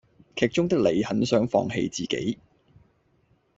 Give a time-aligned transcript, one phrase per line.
[0.35, 2.39] 劇中的李很想放棄自己